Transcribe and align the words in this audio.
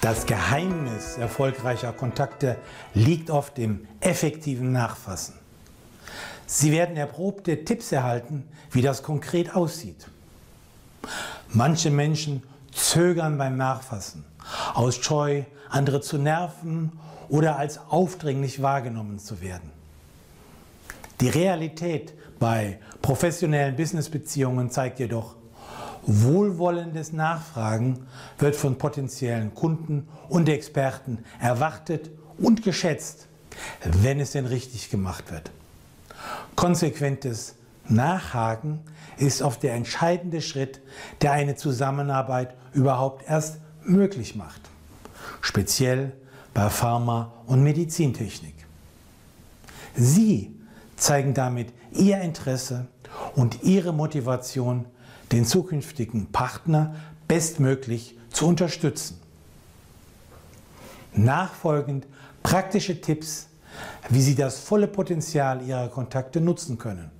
Das 0.00 0.24
Geheimnis 0.24 1.18
erfolgreicher 1.18 1.92
Kontakte 1.92 2.56
liegt 2.94 3.30
oft 3.30 3.58
im 3.58 3.86
effektiven 4.00 4.72
Nachfassen. 4.72 5.34
Sie 6.46 6.72
werden 6.72 6.96
erprobte 6.96 7.64
Tipps 7.64 7.92
erhalten, 7.92 8.48
wie 8.70 8.80
das 8.80 9.02
konkret 9.02 9.54
aussieht. 9.54 10.08
Manche 11.48 11.90
Menschen 11.90 12.42
zögern 12.72 13.36
beim 13.36 13.58
Nachfassen, 13.58 14.24
aus 14.72 14.96
Scheu, 14.96 15.42
andere 15.68 16.00
zu 16.00 16.16
nerven 16.16 16.92
oder 17.28 17.58
als 17.58 17.78
aufdringlich 17.90 18.62
wahrgenommen 18.62 19.18
zu 19.18 19.42
werden. 19.42 19.70
Die 21.20 21.28
Realität 21.28 22.14
bei 22.38 22.78
professionellen 23.02 23.76
Businessbeziehungen 23.76 24.70
zeigt 24.70 24.98
jedoch, 24.98 25.36
wohlwollendes 26.10 27.12
Nachfragen 27.12 28.06
wird 28.38 28.56
von 28.56 28.78
potenziellen 28.78 29.54
Kunden 29.54 30.08
und 30.28 30.48
Experten 30.48 31.24
erwartet 31.38 32.10
und 32.38 32.62
geschätzt, 32.62 33.28
wenn 33.84 34.18
es 34.20 34.32
denn 34.32 34.46
richtig 34.46 34.90
gemacht 34.90 35.30
wird. 35.30 35.50
Konsequentes 36.56 37.54
Nachhaken 37.88 38.80
ist 39.18 39.42
oft 39.42 39.62
der 39.62 39.74
entscheidende 39.74 40.40
Schritt, 40.40 40.80
der 41.22 41.32
eine 41.32 41.56
Zusammenarbeit 41.56 42.54
überhaupt 42.72 43.28
erst 43.28 43.58
möglich 43.84 44.34
macht. 44.34 44.60
Speziell 45.40 46.12
bei 46.54 46.68
Pharma- 46.68 47.32
und 47.46 47.62
Medizintechnik. 47.62 48.54
Sie 49.94 50.56
zeigen 50.96 51.34
damit 51.34 51.72
Ihr 51.92 52.20
Interesse 52.20 52.86
und 53.34 53.62
Ihre 53.62 53.92
Motivation, 53.92 54.86
den 55.32 55.44
zukünftigen 55.44 56.26
Partner 56.32 56.94
bestmöglich 57.28 58.16
zu 58.30 58.46
unterstützen. 58.46 59.20
Nachfolgend 61.12 62.06
praktische 62.42 63.00
Tipps, 63.00 63.48
wie 64.08 64.20
Sie 64.20 64.34
das 64.34 64.58
volle 64.58 64.88
Potenzial 64.88 65.62
Ihrer 65.62 65.88
Kontakte 65.88 66.40
nutzen 66.40 66.78
können. 66.78 67.10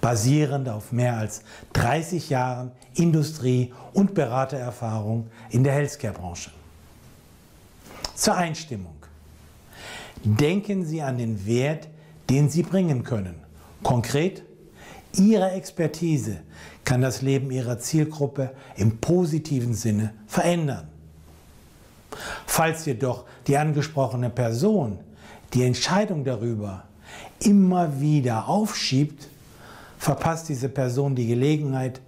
Basierend 0.00 0.68
auf 0.68 0.92
mehr 0.92 1.16
als 1.16 1.42
30 1.72 2.30
Jahren 2.30 2.72
Industrie- 2.94 3.72
und 3.92 4.14
Beratererfahrung 4.14 5.30
in 5.50 5.64
der 5.64 5.72
Healthcare-Branche. 5.74 6.50
Zur 8.14 8.36
Einstimmung. 8.36 8.96
Denken 10.24 10.84
Sie 10.84 11.02
an 11.02 11.18
den 11.18 11.46
Wert, 11.46 11.88
den 12.28 12.48
Sie 12.48 12.62
bringen 12.62 13.02
können. 13.02 13.36
Konkret, 13.82 14.42
Ihre 15.14 15.52
Expertise 15.52 16.38
kann 16.92 17.00
das 17.00 17.22
Leben 17.22 17.50
Ihrer 17.50 17.78
Zielgruppe 17.78 18.50
im 18.76 18.98
positiven 18.98 19.72
Sinne 19.72 20.12
verändern. 20.26 20.88
Falls 22.44 22.84
jedoch 22.84 23.24
die 23.46 23.56
angesprochene 23.56 24.28
Person 24.28 24.98
die 25.54 25.62
Entscheidung 25.62 26.22
darüber 26.22 26.82
immer 27.38 27.98
wieder 27.98 28.46
aufschiebt, 28.46 29.26
verpasst 29.96 30.50
diese 30.50 30.68
Person 30.68 31.14
die 31.14 31.26
Gelegenheit, 31.26 32.02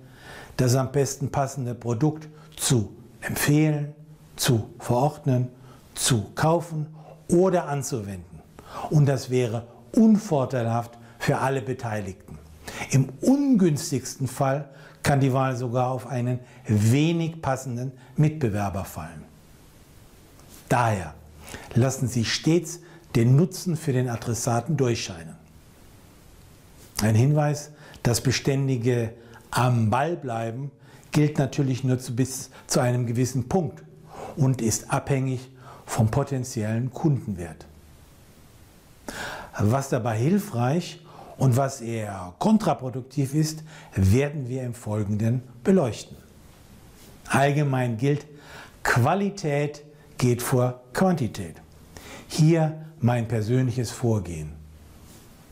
das 0.59 0.75
am 0.75 0.93
besten 0.93 1.31
passende 1.31 1.75
Produkt 1.75 2.29
zu 2.55 2.95
empfehlen, 3.23 3.95
zu 4.37 4.69
verordnen 4.81 5.49
zu 5.95 6.27
kaufen 6.35 6.89
oder 7.31 7.69
anzuwenden. 7.69 8.43
Und 8.91 9.07
das 9.07 9.31
wäre 9.31 9.67
unvorteilhaft 9.93 10.99
für 11.19 11.39
alle 11.39 11.63
Beteiligten. 11.63 12.24
Im 12.91 13.09
ungünstigsten 13.21 14.29
Fall 14.29 14.69
kann 15.03 15.21
die 15.21 15.33
Wahl 15.33 15.57
sogar 15.57 15.91
auf 15.91 16.07
einen 16.07 16.41
wenig 16.67 17.43
passenden 17.43 17.93
Mitbewerber 18.17 18.85
fallen. 18.85 19.25
Daher 20.69 21.15
lassen 21.75 22.09
Sie 22.09 22.25
stets 22.25 22.81
den 23.15 23.37
Nutzen 23.37 23.77
für 23.77 23.93
den 23.93 24.09
Adressaten 24.09 24.77
durchscheinen. 24.77 25.37
Ein 27.03 27.15
Hinweis, 27.15 27.71
das 28.03 28.21
beständige 28.21 29.13
am 29.51 29.91
Ball 29.91 30.17
bleiben 30.17 30.71
gilt 31.13 31.39
natürlich 31.39 31.85
nur 31.85 31.99
zu, 31.99 32.17
bis 32.17 32.51
zu 32.67 32.81
einem 32.81 33.07
gewissen 33.07 33.49
Punkt 33.49 33.85
und 34.37 34.61
ist 34.61 34.91
abhängig 34.91 35.49
vom 35.87 36.11
potenziellen 36.11 36.93
Kundenwert. 36.93 37.67
Was 39.59 39.91
dabei 39.91 40.17
hilfreich 40.17 41.04
und 41.37 41.57
was 41.57 41.81
eher 41.81 42.35
kontraproduktiv 42.39 43.35
ist, 43.35 43.63
werden 43.95 44.49
wir 44.49 44.63
im 44.63 44.75
Folgenden 44.75 45.43
beleuchten. 45.63 46.17
Allgemein 47.27 47.97
gilt, 47.97 48.27
Qualität 48.83 49.85
geht 50.19 50.43
vor 50.43 50.83
Quantität. 50.93 51.57
Hier 52.29 52.85
mein 53.01 53.27
persönliches 53.27 53.91
Vorgehen. 53.91 54.53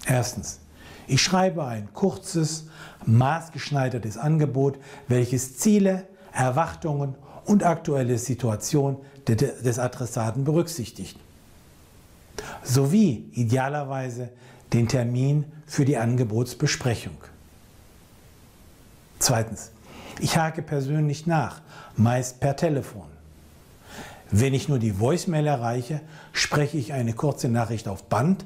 Erstens, 0.07 0.61
ich 1.07 1.23
schreibe 1.23 1.65
ein 1.65 1.93
kurzes, 1.93 2.67
maßgeschneidertes 3.05 4.17
Angebot, 4.17 4.79
welches 5.09 5.59
Ziele, 5.59 6.07
Erwartungen 6.33 7.15
und 7.45 7.65
aktuelle 7.65 8.19
Situation 8.19 8.99
des 9.27 9.79
Adressaten 9.79 10.45
berücksichtigt. 10.45 11.19
Sowie 12.63 13.29
idealerweise 13.33 14.31
den 14.73 14.89
Termin 14.89 15.45
für 15.67 15.85
die 15.85 15.97
Angebotsbesprechung. 15.97 17.17
Zweitens, 19.19 19.71
ich 20.19 20.37
hake 20.37 20.63
persönlich 20.63 21.27
nach, 21.27 21.61
meist 21.97 22.41
per 22.41 22.57
Telefon. 22.57 23.07
Wenn 24.31 24.55
ich 24.55 24.69
nur 24.69 24.79
die 24.79 24.99
Voicemail 24.99 25.47
erreiche, 25.47 26.01
spreche 26.33 26.79
ich 26.79 26.93
eine 26.93 27.13
kurze 27.13 27.49
Nachricht 27.49 27.87
auf 27.87 28.05
Band 28.05 28.45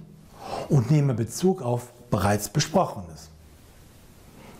und 0.69 0.91
nehme 0.91 1.15
Bezug 1.15 1.62
auf 1.62 1.92
bereits 2.10 2.48
Besprochenes. 2.48 3.31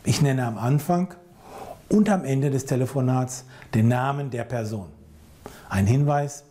Ich 0.05 0.22
nenne 0.22 0.47
am 0.47 0.56
Anfang 0.56 1.15
und 1.88 2.09
am 2.10 2.25
Ende 2.25 2.50
des 2.50 2.65
Telefonats 2.65 3.44
den 3.75 3.88
Namen 3.88 4.31
der 4.31 4.44
Person. 4.44 4.88
Ein 5.69 5.87
Hinweis, 5.87 6.44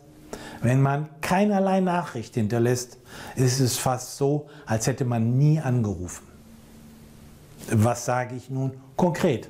wenn 0.65 0.81
man 0.81 1.07
keinerlei 1.21 1.79
Nachricht 1.79 2.33
hinterlässt, 2.33 2.97
ist 3.35 3.59
es 3.59 3.77
fast 3.77 4.17
so, 4.17 4.47
als 4.65 4.87
hätte 4.87 5.05
man 5.05 5.37
nie 5.37 5.59
angerufen. 5.59 6.25
Was 7.69 8.05
sage 8.05 8.35
ich 8.35 8.49
nun 8.49 8.71
konkret? 8.95 9.47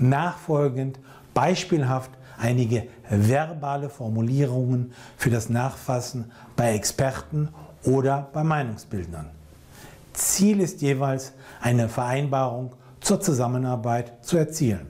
Nachfolgend 0.00 0.98
beispielhaft 1.32 2.10
einige 2.38 2.88
verbale 3.08 3.88
Formulierungen 3.88 4.92
für 5.16 5.30
das 5.30 5.48
Nachfassen 5.48 6.32
bei 6.56 6.74
Experten 6.74 7.48
oder 7.84 8.28
bei 8.32 8.42
Meinungsbildnern. 8.42 9.30
Ziel 10.12 10.60
ist 10.60 10.82
jeweils, 10.82 11.34
eine 11.60 11.88
Vereinbarung 11.88 12.72
zur 13.00 13.20
Zusammenarbeit 13.20 14.12
zu 14.24 14.38
erzielen. 14.38 14.86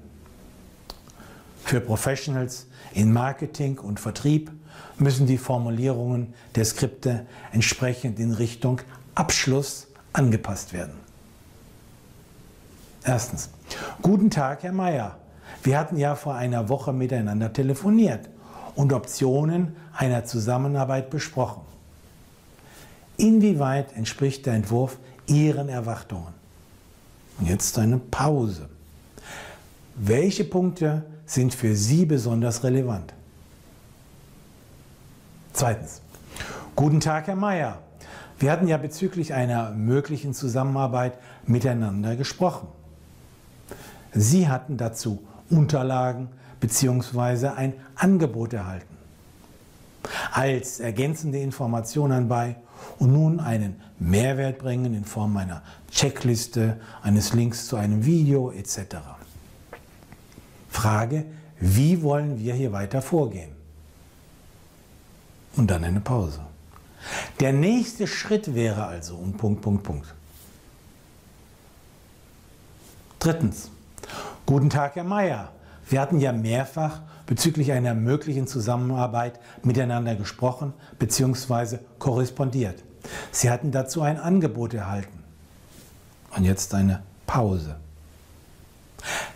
Für 1.63 1.81
Professionals 1.81 2.69
in 2.95 3.13
Marketing 3.13 3.79
und 3.79 4.01
Vertrieb 4.01 4.51
müssen 4.99 5.27
die 5.27 5.39
Formulierungen 5.39 6.35
der 6.55 6.65
Skripte 6.65 7.27
entsprechend 7.53 8.19
in 8.19 8.33
Richtung 8.33 8.81
Abschluss 9.15 9.89
angepasst 10.13 10.73
werden. 10.73 10.95
Erstens. 13.05 13.51
Guten 14.01 14.31
Tag, 14.31 14.63
Herr 14.63 14.73
Mayer. 14.73 15.17
Wir 15.63 15.79
hatten 15.79 15.97
ja 15.97 16.15
vor 16.15 16.35
einer 16.35 16.69
Woche 16.69 16.93
miteinander 16.93 17.53
telefoniert 17.53 18.29
und 18.75 18.93
Optionen 18.93 19.77
einer 19.97 20.25
Zusammenarbeit 20.25 21.11
besprochen. 21.11 21.63
Inwieweit 23.17 23.97
entspricht 23.97 24.47
der 24.47 24.55
Entwurf 24.55 24.99
Ihren 25.27 25.69
Erwartungen? 25.69 26.35
Jetzt 27.41 27.79
eine 27.79 27.99
Pause. 27.99 28.69
Welche 29.95 30.45
Punkte 30.45 31.05
sind 31.27 31.55
für 31.55 31.75
Sie 31.75 32.05
besonders 32.05 32.65
relevant? 32.65 33.15
Zweitens. 35.63 36.03
Guten 36.75 36.99
Tag, 36.99 37.29
Herr 37.29 37.37
Mayer. 37.37 37.79
Wir 38.41 38.51
hatten 38.51 38.67
ja 38.67 38.79
bezüglich 38.79 39.33
einer 39.33 39.71
möglichen 39.71 40.35
Zusammenarbeit 40.35 41.17
miteinander 41.47 42.17
gesprochen. 42.17 42.67
Sie 44.13 44.49
hatten 44.49 44.77
dazu 44.77 45.23
Unterlagen 45.51 46.31
bzw. 46.59 47.51
ein 47.55 47.75
Angebot 47.95 48.55
erhalten. 48.55 48.97
Als 50.33 50.81
ergänzende 50.81 51.39
Informationen 51.39 52.27
bei 52.27 52.57
und 52.99 53.13
nun 53.13 53.39
einen 53.39 53.81
Mehrwert 54.01 54.59
bringen 54.59 54.93
in 54.95 55.05
Form 55.05 55.37
einer 55.37 55.63
Checkliste, 55.93 56.81
eines 57.03 57.35
Links 57.35 57.69
zu 57.69 57.77
einem 57.77 58.05
Video 58.05 58.51
etc. 58.51 58.97
Frage, 60.69 61.25
wie 61.61 62.03
wollen 62.03 62.41
wir 62.41 62.53
hier 62.55 62.73
weiter 62.73 63.01
vorgehen? 63.01 63.62
Und 65.57 65.71
dann 65.71 65.85
eine 65.85 66.01
Pause. 66.01 66.41
Der 67.41 67.53
nächste 67.53 68.07
Schritt 68.07 68.55
wäre 68.55 68.87
also 68.87 69.17
um 69.17 69.35
Punkt, 69.35 69.63
Punkt, 69.63 69.83
Punkt. 69.83 70.15
Drittens. 73.19 73.71
Guten 74.47 74.71
Tag, 74.71 74.97
Herr 74.97 75.05
Meier. 75.05 75.51
wir 75.89 76.01
hatten 76.01 76.19
ja 76.19 76.33
mehrfach 76.33 77.01
bezüglich 77.27 77.73
einer 77.73 77.95
möglichen 77.95 78.47
Zusammenarbeit 78.47 79.39
miteinander 79.63 80.17
gesprochen 80.17 80.73
bzw. 80.99 81.79
korrespondiert. 81.99 82.83
Sie 83.31 83.51
hatten 83.51 83.73
dazu 83.73 84.03
ein 84.03 84.19
Angebot 84.19 84.75
erhalten. 84.75 85.23
Und 86.37 86.45
jetzt 86.45 86.75
eine 86.75 87.03
Pause. 87.27 87.77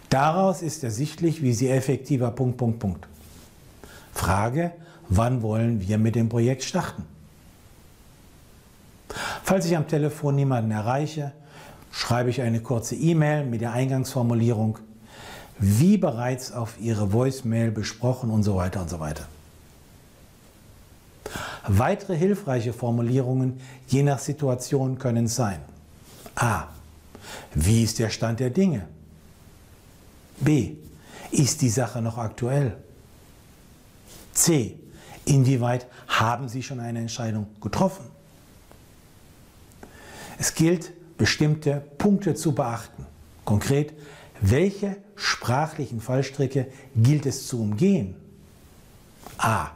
Daraus 0.08 0.62
ist 0.62 0.84
ersichtlich, 0.84 1.42
wie 1.42 1.52
Sie 1.52 1.68
effektiver 1.68 2.30
Punkt, 2.30 2.56
Punkt, 2.56 2.78
Punkt. 2.78 3.06
Frage, 4.14 4.72
wann 5.08 5.43
wollen 5.43 5.87
wir 5.87 5.99
mit 5.99 6.14
dem 6.14 6.29
Projekt 6.29 6.62
starten? 6.64 7.05
Falls 9.43 9.67
ich 9.67 9.76
am 9.76 9.87
Telefon 9.87 10.35
niemanden 10.35 10.70
erreiche, 10.70 11.32
schreibe 11.93 12.31
ich 12.31 12.43
eine 12.43 12.61
kurze 12.61 12.94
E-Mail 12.94 13.47
mit 13.47 13.61
der 13.61 13.73
Eingangsformulierung, 13.73 14.79
wie 15.58 15.97
bereits 15.97 16.53
auf 16.53 16.79
Ihre 16.81 17.12
Voicemail 17.12 17.70
besprochen 17.70 18.31
und 18.31 18.43
so 18.43 18.56
weiter 18.56 18.82
und 18.82 18.91
so 18.91 19.00
weiter. 19.00 19.26
Weitere 21.67 22.17
hilfreiche 22.17 22.73
Formulierungen 22.73 23.61
je 23.88 24.02
nach 24.02 24.19
Situation 24.19 24.99
können 24.99 25.26
sein. 25.26 25.61
A. 26.37 26.64
Wie 27.55 27.82
ist 27.82 27.99
der 27.99 28.11
Stand 28.11 28.41
der 28.41 28.50
Dinge? 28.50 28.87
B. 30.38 30.76
Ist 31.31 31.62
die 31.62 31.70
Sache 31.70 32.02
noch 32.02 32.19
aktuell? 32.19 32.76
C. 34.32 34.79
Inwieweit 35.26 35.87
haben 36.06 36.49
Sie 36.49 36.62
schon 36.62 36.81
eine 36.81 37.00
Entscheidung 37.00 37.49
getroffen? 37.61 38.06
Es 40.38 40.55
gilt, 40.55 40.93
bestimmte 41.19 41.82
Punkte 41.99 42.34
zu 42.34 42.55
beachten. 42.55 43.06
Konkret, 43.44 43.93
welche 44.40 44.96
sprachlichen 45.17 46.00
Fallstricke 46.00 46.69
gilt 46.94 47.26
es 47.26 47.49
zu 47.49 47.61
umgehen? 47.61 48.14
A. 49.38 49.70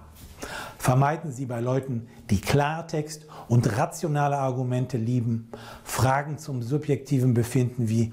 Vermeiden 0.78 1.32
Sie 1.32 1.46
bei 1.46 1.60
Leuten, 1.60 2.08
die 2.30 2.40
Klartext 2.40 3.26
und 3.48 3.76
rationale 3.76 4.38
Argumente 4.38 4.98
lieben, 4.98 5.50
Fragen 5.82 6.38
zum 6.38 6.62
subjektiven 6.62 7.34
Befinden 7.34 7.88
wie 7.88 8.12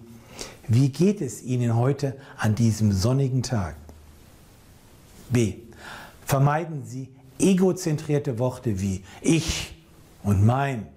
Wie 0.68 0.90
geht 0.90 1.22
es 1.22 1.44
Ihnen 1.44 1.76
heute 1.76 2.18
an 2.38 2.56
diesem 2.56 2.92
sonnigen 2.92 3.44
Tag? 3.44 3.76
B. 5.30 5.56
Vermeiden 6.26 6.84
Sie 6.84 7.10
egozentrierte 7.40 8.40
Worte 8.40 8.80
wie 8.80 9.04
ich 9.22 9.76
und 10.24 10.46
mein. 10.46 10.88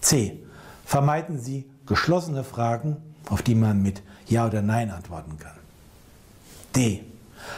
C. 0.00 0.38
Vermeiden 0.84 1.38
Sie 1.38 1.68
geschlossene 1.86 2.44
Fragen, 2.44 2.96
auf 3.28 3.42
die 3.42 3.54
man 3.54 3.82
mit 3.82 4.02
Ja 4.26 4.46
oder 4.46 4.62
Nein 4.62 4.90
antworten 4.90 5.38
kann. 5.38 5.56
D. 6.74 7.04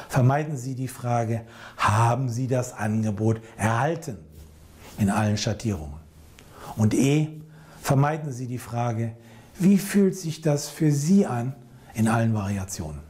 Vermeiden 0.08 0.56
Sie 0.56 0.74
die 0.74 0.88
Frage, 0.88 1.42
haben 1.76 2.28
Sie 2.28 2.46
das 2.46 2.72
Angebot 2.72 3.40
erhalten? 3.56 4.18
In 4.98 5.10
allen 5.10 5.36
Schattierungen. 5.36 5.98
Und 6.76 6.94
E. 6.94 7.28
Vermeiden 7.82 8.32
Sie 8.32 8.46
die 8.46 8.58
Frage, 8.58 9.12
wie 9.58 9.78
fühlt 9.78 10.16
sich 10.16 10.40
das 10.40 10.68
für 10.68 10.92
Sie 10.92 11.26
an? 11.26 11.54
In 11.94 12.08
allen 12.08 12.34
Variationen. 12.34 13.09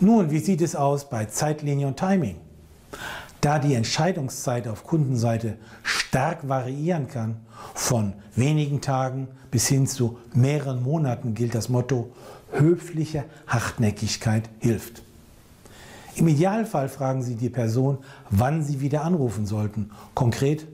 Nun, 0.00 0.30
wie 0.30 0.38
sieht 0.38 0.60
es 0.60 0.76
aus 0.76 1.10
bei 1.10 1.24
Zeitlinie 1.24 1.88
und 1.88 1.98
Timing? 1.98 2.36
Da 3.40 3.58
die 3.58 3.74
Entscheidungszeit 3.74 4.68
auf 4.68 4.84
Kundenseite 4.84 5.56
stark 5.82 6.48
variieren 6.48 7.08
kann, 7.08 7.40
von 7.74 8.12
wenigen 8.36 8.80
Tagen 8.80 9.26
bis 9.50 9.66
hin 9.66 9.88
zu 9.88 10.18
mehreren 10.34 10.84
Monaten 10.84 11.34
gilt 11.34 11.56
das 11.56 11.68
Motto, 11.68 12.12
höfliche 12.52 13.24
Hartnäckigkeit 13.48 14.48
hilft. 14.60 15.02
Im 16.14 16.28
Idealfall 16.28 16.88
fragen 16.88 17.22
Sie 17.22 17.34
die 17.34 17.50
Person, 17.50 17.98
wann 18.30 18.62
Sie 18.62 18.80
wieder 18.80 19.02
anrufen 19.02 19.46
sollten. 19.46 19.90
Konkret, 20.14 20.66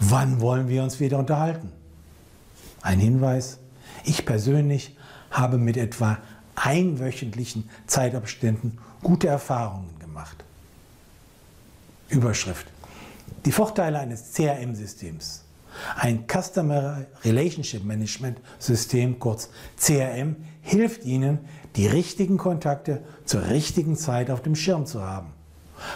wann 0.00 0.40
wollen 0.42 0.68
wir 0.68 0.82
uns 0.82 1.00
wieder 1.00 1.18
unterhalten? 1.18 1.72
Ein 2.82 2.98
Hinweis, 2.98 3.58
ich 4.04 4.26
persönlich 4.26 4.96
habe 5.30 5.58
mit 5.58 5.76
etwa 5.76 6.18
einwöchentlichen 6.56 7.70
Zeitabständen 7.86 8.78
gute 9.02 9.28
Erfahrungen 9.28 9.98
gemacht. 10.00 10.44
Überschrift. 12.08 12.66
Die 13.44 13.52
Vorteile 13.52 14.00
eines 14.00 14.32
CRM-Systems. 14.32 15.44
Ein 15.96 16.24
Customer 16.26 17.04
Relationship 17.24 17.84
Management 17.84 18.40
System, 18.58 19.18
kurz 19.18 19.50
CRM, 19.78 20.36
hilft 20.62 21.04
Ihnen, 21.04 21.40
die 21.76 21.86
richtigen 21.86 22.38
Kontakte 22.38 23.02
zur 23.24 23.48
richtigen 23.48 23.96
Zeit 23.96 24.30
auf 24.30 24.42
dem 24.42 24.54
Schirm 24.54 24.86
zu 24.86 25.02
haben. 25.02 25.32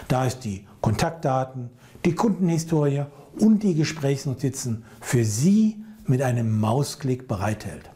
Da 0.09 0.27
es 0.27 0.39
die 0.39 0.67
Kontaktdaten, 0.83 1.71
die 2.05 2.15
Kundenhistorie 2.15 3.05
und 3.39 3.63
die 3.63 3.75
Gesprächsnotizen 3.75 4.85
für 5.01 5.25
Sie 5.25 5.83
mit 6.07 6.23
einem 6.23 6.61
Mausklick 6.61 7.27
bereithält. 7.27 7.89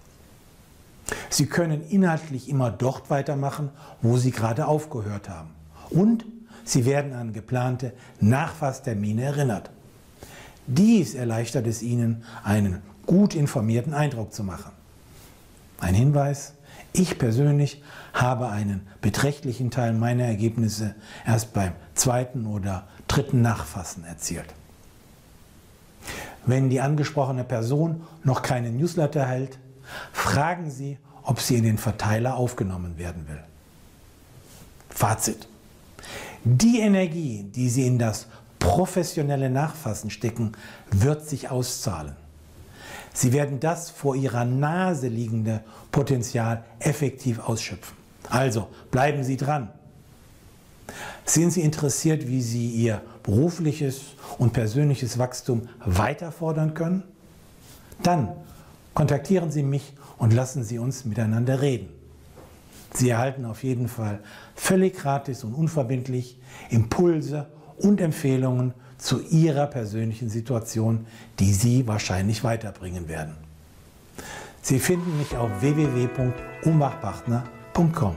Sie 1.34 1.46
können 1.46 1.82
inhaltlich 1.82 2.48
immer 2.48 2.70
dort 2.70 3.10
weitermachen, 3.10 3.70
wo 4.02 4.18
Sie 4.18 4.30
gerade 4.30 4.68
aufgehört 4.68 5.28
haben. 5.28 5.50
Und 5.90 6.24
Sie 6.64 6.86
werden 6.86 7.12
an 7.12 7.32
geplante 7.32 7.92
Nachfasstermine 8.20 9.24
erinnert. 9.24 9.70
Dies 10.68 11.16
erleichtert 11.16 11.66
es 11.66 11.82
Ihnen, 11.82 12.22
einen 12.44 12.82
gut 13.04 13.34
informierten 13.34 13.94
Eindruck 13.94 14.32
zu 14.32 14.44
machen. 14.44 14.70
Ein 15.80 15.94
Hinweis, 15.94 16.54
ich 16.92 17.18
persönlich 17.18 17.82
habe 18.12 18.50
einen 18.50 18.86
beträchtlichen 19.00 19.72
Teil 19.72 19.92
meiner 19.92 20.26
Ergebnisse 20.26 20.94
erst 21.26 21.52
beim 21.52 21.72
zweiten 21.96 22.46
oder 22.46 22.86
dritten 23.08 23.42
Nachfassen 23.42 24.04
erzielt. 24.04 24.54
Wenn 26.46 26.70
die 26.70 26.80
angesprochene 26.80 27.42
Person 27.42 28.04
noch 28.22 28.42
keinen 28.42 28.76
Newsletter 28.76 29.18
erhält, 29.18 29.58
fragen 30.12 30.70
Sie, 30.70 30.96
ob 31.24 31.40
sie 31.40 31.56
in 31.56 31.64
den 31.64 31.78
Verteiler 31.78 32.36
aufgenommen 32.36 32.98
werden 32.98 33.26
will. 33.28 33.42
Fazit. 34.90 35.48
Die 36.44 36.80
Energie, 36.80 37.42
die 37.42 37.70
Sie 37.70 37.86
in 37.86 37.98
das 37.98 38.26
professionelle 38.58 39.48
Nachfassen 39.48 40.10
stecken, 40.10 40.52
wird 40.90 41.26
sich 41.26 41.50
auszahlen. 41.50 42.16
Sie 43.14 43.32
werden 43.32 43.60
das 43.60 43.90
vor 43.90 44.14
Ihrer 44.14 44.44
Nase 44.44 45.08
liegende 45.08 45.60
Potenzial 45.90 46.64
effektiv 46.80 47.38
ausschöpfen. 47.38 47.96
Also 48.28 48.68
bleiben 48.90 49.24
Sie 49.24 49.36
dran. 49.36 49.70
Sind 51.24 51.52
Sie 51.52 51.62
interessiert, 51.62 52.28
wie 52.28 52.42
Sie 52.42 52.70
Ihr 52.70 53.00
berufliches 53.22 54.02
und 54.36 54.52
persönliches 54.52 55.18
Wachstum 55.18 55.68
weiter 55.84 56.30
fordern 56.30 56.74
können? 56.74 57.04
Dann 58.02 58.28
kontaktieren 58.92 59.50
Sie 59.50 59.62
mich 59.62 59.94
und 60.24 60.32
lassen 60.32 60.64
Sie 60.64 60.78
uns 60.78 61.04
miteinander 61.04 61.60
reden. 61.60 61.90
Sie 62.94 63.10
erhalten 63.10 63.44
auf 63.44 63.62
jeden 63.62 63.88
Fall 63.88 64.20
völlig 64.54 64.96
gratis 64.96 65.44
und 65.44 65.52
unverbindlich 65.52 66.40
Impulse 66.70 67.50
und 67.76 68.00
Empfehlungen 68.00 68.72
zu 68.96 69.20
Ihrer 69.20 69.66
persönlichen 69.66 70.30
Situation, 70.30 71.06
die 71.40 71.52
Sie 71.52 71.86
wahrscheinlich 71.86 72.42
weiterbringen 72.42 73.06
werden. 73.06 73.34
Sie 74.62 74.78
finden 74.78 75.18
mich 75.18 75.36
auf 75.36 75.50
www.umbachpartner.com. 75.60 78.14